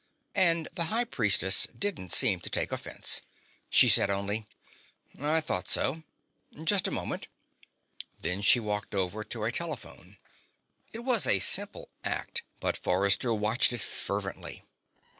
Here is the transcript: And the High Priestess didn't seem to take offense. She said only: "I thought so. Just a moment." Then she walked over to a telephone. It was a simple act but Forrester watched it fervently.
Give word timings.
And 0.33 0.67
the 0.73 0.85
High 0.85 1.03
Priestess 1.03 1.67
didn't 1.77 2.11
seem 2.11 2.39
to 2.39 2.49
take 2.49 2.71
offense. 2.71 3.21
She 3.69 3.87
said 3.87 4.09
only: 4.09 4.47
"I 5.21 5.41
thought 5.41 5.67
so. 5.69 6.01
Just 6.63 6.87
a 6.87 6.89
moment." 6.89 7.27
Then 8.19 8.41
she 8.41 8.59
walked 8.59 8.95
over 8.95 9.23
to 9.23 9.43
a 9.43 9.51
telephone. 9.51 10.17
It 10.91 11.01
was 11.01 11.27
a 11.27 11.37
simple 11.37 11.87
act 12.03 12.41
but 12.59 12.77
Forrester 12.77 13.31
watched 13.31 13.73
it 13.73 13.81
fervently. 13.81 14.63